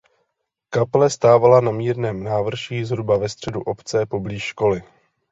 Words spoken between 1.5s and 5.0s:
na mírném návrší zhruba ve středu obce poblíž školy.